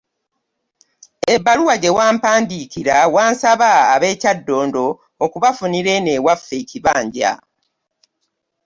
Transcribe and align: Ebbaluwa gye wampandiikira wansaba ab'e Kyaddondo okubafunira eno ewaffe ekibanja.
Ebbaluwa 1.33 1.75
gye 1.81 1.91
wampandiikira 1.97 2.95
wansaba 3.15 3.71
ab'e 3.93 4.11
Kyaddondo 4.21 4.85
okubafunira 5.25 5.89
eno 5.97 6.09
ewaffe 6.17 6.55
ekibanja. 6.61 7.31